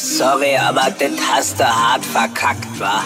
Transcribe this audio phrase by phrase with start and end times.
[0.00, 3.04] Sorry, aber das hast du hart verkackt, wa?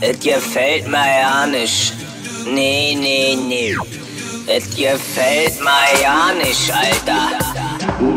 [0.00, 1.94] Das gefällt mir ja nicht.
[2.44, 3.76] Nee, nee, nee.
[4.44, 7.38] Das gefällt mir ja nicht, Alter.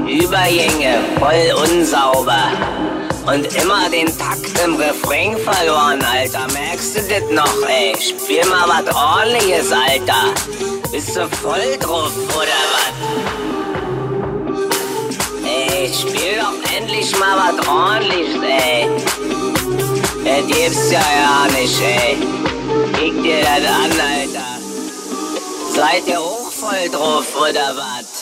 [0.09, 2.41] Übergänge, voll unsauber.
[3.27, 6.47] Und immer den Takt im Refrain verloren, Alter.
[6.53, 7.93] Merkst du das noch, ey?
[8.01, 10.33] Spiel mal was ordentliches, Alter.
[10.91, 13.56] Bist du voll drauf, oder was?
[15.87, 18.89] Ey, spiel doch endlich mal was ordentliches, ey.
[20.25, 22.17] Das gibt's ja ja nicht, ey.
[22.93, 24.57] Kick dir das an, Alter.
[25.73, 28.16] Seid ihr auch voll drauf, oder was?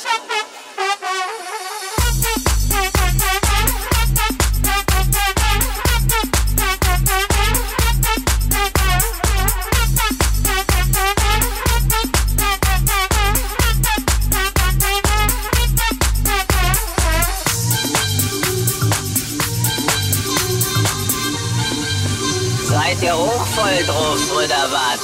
[23.75, 24.99] Voll drauf, oder was?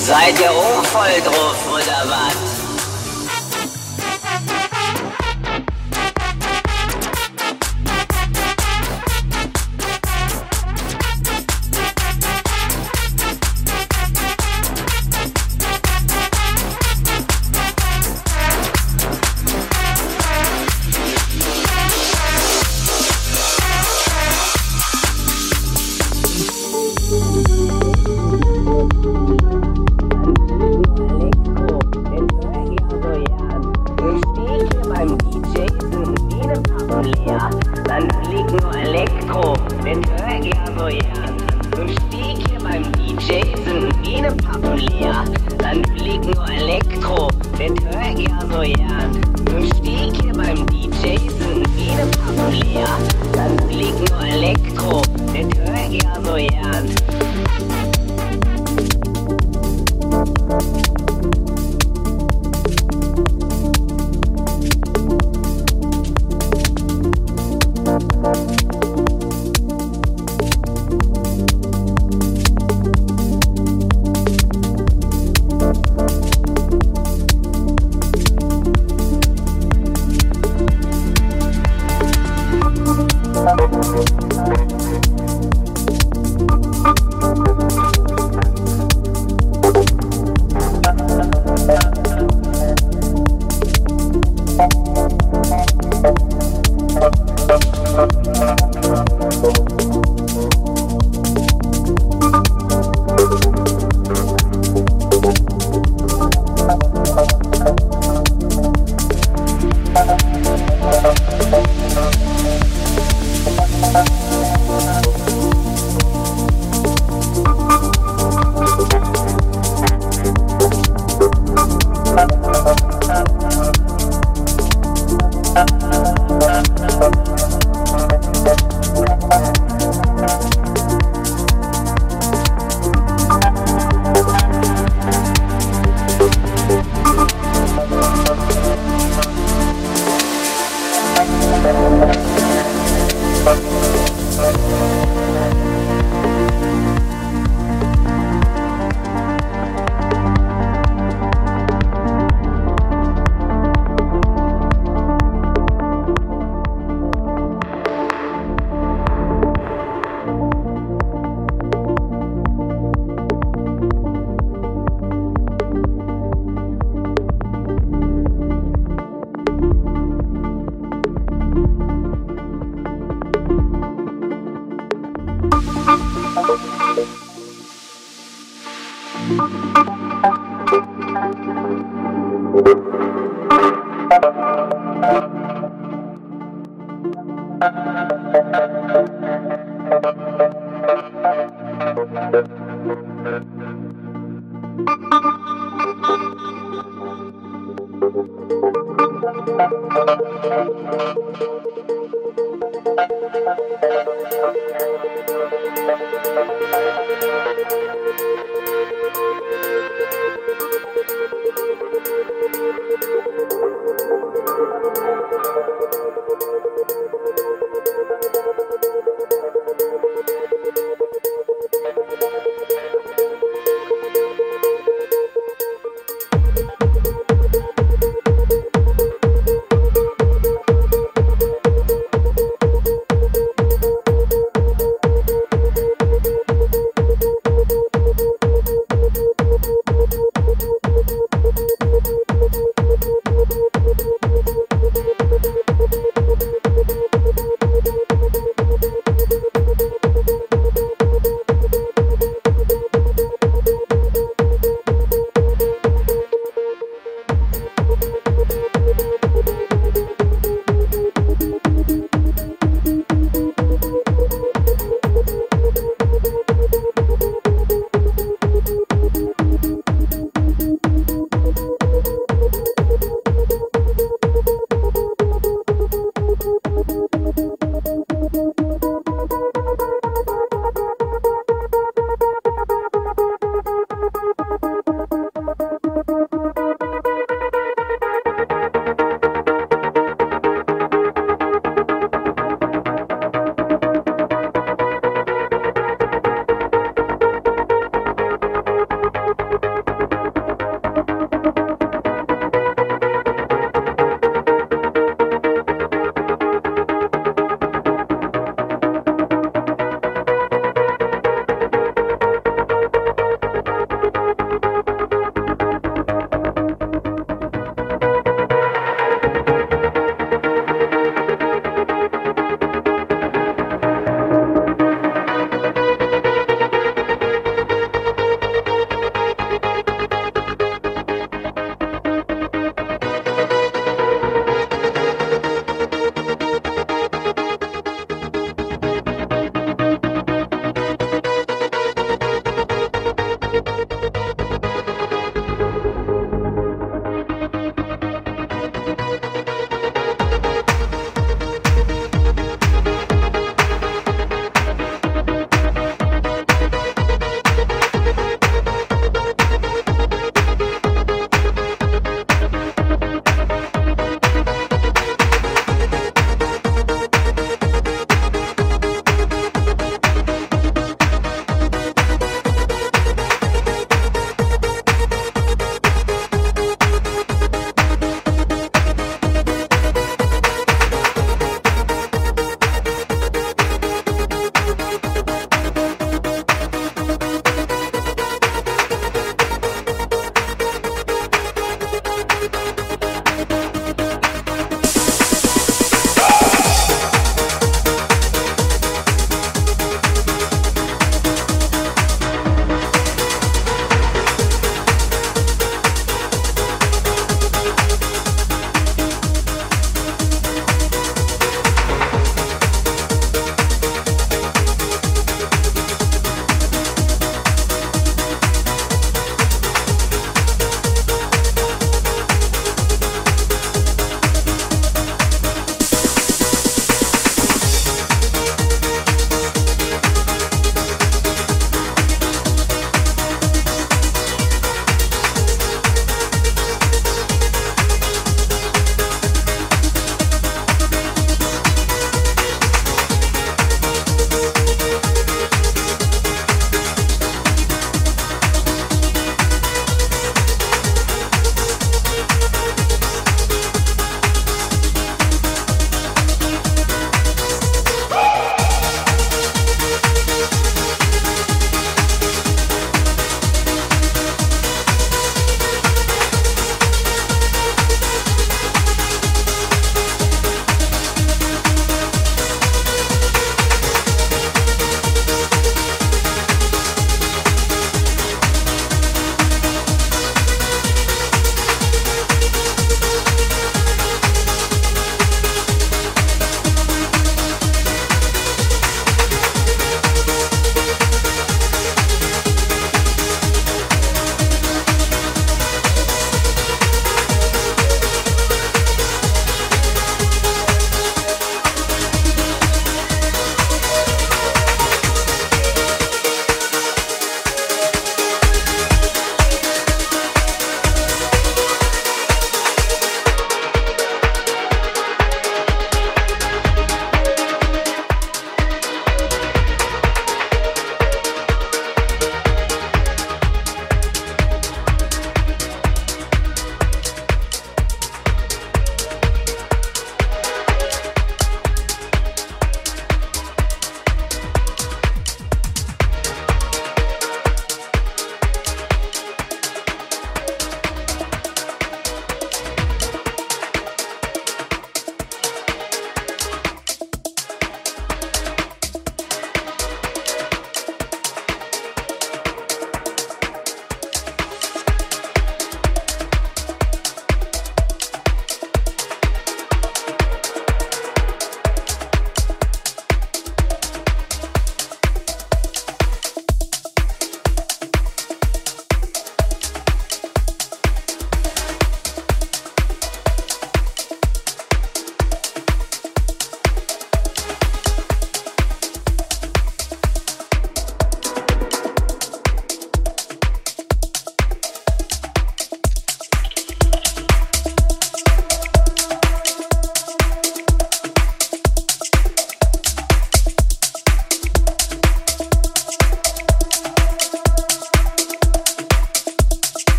[0.00, 1.67] Seid ihr auch voll drauf,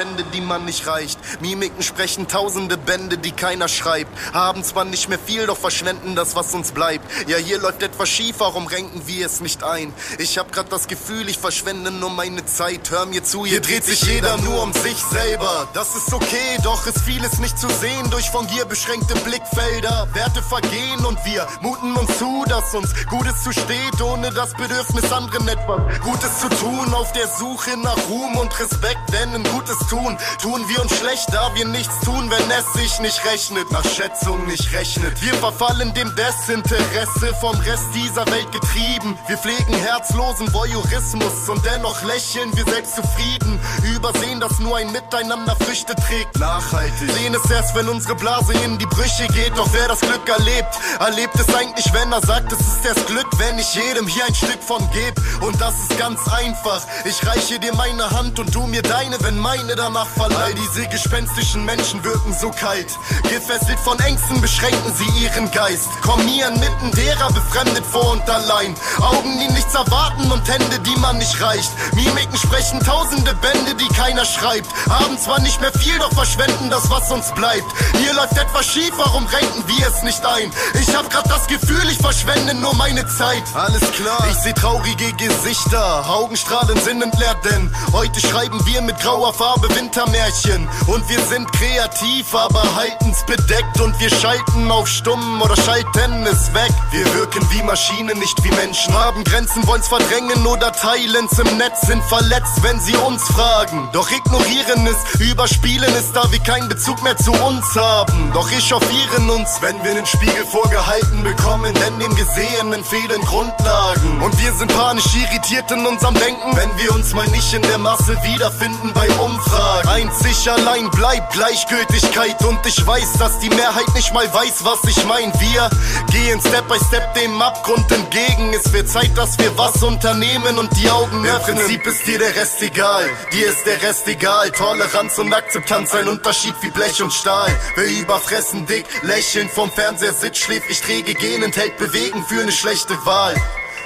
[0.00, 1.18] erwarten und Hände, die man nicht reicht.
[1.40, 4.10] Mimiken sprechen tausende Bände, die keiner schreibt.
[4.32, 7.04] Haben zwar nicht mehr viel, doch verschwenden das, was uns bleibt.
[7.28, 9.92] Ja, hier läuft etwas schief, warum renken wir es nicht ein?
[10.18, 12.90] Ich hab grad das Gefühl, ich verschwende nur meine Zeit.
[12.90, 15.68] Hör mir zu, hier dreht sich jeder nur um sich selber.
[15.74, 20.08] Das ist okay, doch ist vieles nicht zu sehen durch von Gier beschränkte Blickfelder.
[20.14, 25.48] Werte vergehen und wir muten uns zu, dass uns Gutes zusteht, ohne das Bedürfnis anderen
[25.48, 26.94] etwas Gutes zu tun.
[26.94, 31.32] Auf der Suche nach Ruhm und Respekt, denn ein Gutes tun, tun wir uns schlecht,
[31.32, 35.20] da wir nichts tun, wenn es sich nicht rechnet, nach Schätzung nicht rechnet.
[35.22, 39.18] Wir verfallen dem Desinteresse vom Rest dieser Welt getrieben.
[39.26, 43.58] Wir pflegen herzlosen Voyeurismus und dennoch lächeln wir selbst zufrieden.
[43.94, 46.38] Übersehen, dass nur ein Miteinander Früchte trägt.
[46.38, 47.10] Nachhaltig.
[47.12, 49.56] Sehen es erst, wenn unsere Blase in die Brüche geht.
[49.56, 53.26] Doch wer das Glück erlebt, erlebt es eigentlich, wenn er sagt, es ist erst Glück,
[53.38, 55.42] wenn ich jedem hier ein Stück von gib.
[55.42, 56.82] Und das ist ganz einfach.
[57.04, 60.38] Ich reiche dir meine Hand und du mir deine, wenn meine danach verleiht.
[60.40, 62.98] All diese gespenstischen Menschen wirken so kalt.
[63.24, 65.88] Gefesselt von Ängsten beschränken sie ihren Geist.
[66.02, 68.74] Kommen mir inmitten derer befremdet vor und allein.
[69.00, 71.70] Augen, die nichts erwarten und Hände, die man nicht reicht.
[71.94, 74.68] Mimiken sprechen tausende Bände, die keiner schreibt.
[74.88, 77.66] Haben zwar nicht mehr viel, doch verschwenden das, was uns bleibt.
[77.98, 80.50] Hier läuft etwas schief, warum renken wir es nicht ein?
[80.80, 83.42] Ich hab grad das Gefühl, ich verschwende nur meine Zeit.
[83.54, 89.32] Alles klar, ich seh traurige Gesichter, Augenstrahlen sind entleert, denn heute schreiben wir mit grauer
[89.32, 89.68] Farbe
[90.00, 90.68] Wintermärchen.
[90.86, 96.52] Und wir sind kreativ, aber halten's bedeckt und wir schalten auf stumm oder schalten es
[96.54, 96.72] weg.
[96.90, 98.94] Wir wirken wie Maschinen, nicht wie Menschen.
[98.94, 103.88] Haben Grenzen, wollen's verdrängen oder teilen's im Netz, sind verletzt, wenn sie uns fragen.
[103.92, 108.30] Doch ignorieren es, überspielen es, da wir keinen Bezug mehr zu uns haben.
[108.32, 114.22] Doch echauffieren uns, wenn wir den Spiegel vorgehalten bekommen, denn dem Gesehenen fehlen Grundlagen.
[114.22, 117.78] Und wir sind panisch irritiert in unserem Denken, wenn wir uns mal nicht in der
[117.78, 119.89] Masse wiederfinden bei Umfragen.
[119.90, 125.04] Einzig allein bleibt Gleichgültigkeit und ich weiß, dass die Mehrheit nicht mal weiß, was ich
[125.04, 125.32] mein.
[125.40, 125.68] Wir
[126.12, 128.54] gehen Step by Step dem Abgrund entgegen.
[128.54, 131.56] Es wird Zeit, dass wir was unternehmen und die Augen öffnen.
[131.56, 134.52] Im Prinzip ist dir der Rest egal, dir ist der Rest egal.
[134.52, 137.50] Toleranz und Akzeptanz, ein Unterschied wie Blech und Stahl.
[137.74, 142.94] Wer überfressen dick, lächeln vom Fernseher sitzt, schläfrig träge gehen, enthält Bewegen für eine schlechte
[143.04, 143.34] Wahl.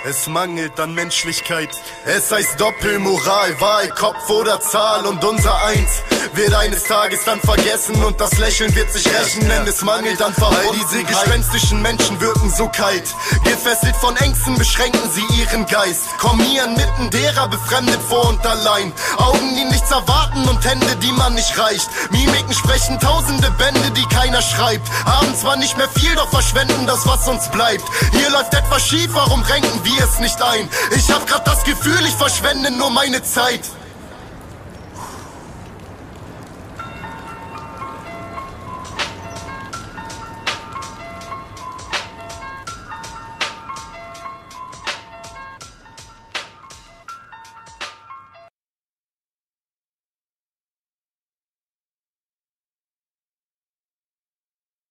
[0.07, 1.71] Es mangelt an Menschlichkeit,
[2.05, 5.07] es heißt Doppelmoral, Wahl, Kopf oder Zahl.
[5.07, 6.03] Und unser Eins
[6.35, 8.05] wird eines Tages dann vergessen.
[8.05, 10.35] Und das Lächeln wird sich rächen, denn es mangelt an.
[10.43, 13.15] All diese gespenstischen Menschen wirken so kalt,
[13.45, 18.93] gefesselt von Ängsten beschränken sie ihren Geist, kommen hier inmitten derer befremdet vor und allein,
[19.17, 24.05] Augen, die nichts erwarten und Hände, die man nicht reicht, Mimiken sprechen tausende Bände, die
[24.15, 27.85] keiner schreibt, haben zwar nicht mehr viel, doch verschwenden das, was uns bleibt.
[28.13, 30.69] Hier läuft etwas schief, warum renken wir es nicht ein?
[30.97, 33.61] Ich hab grad das Gefühl, ich verschwende nur meine Zeit.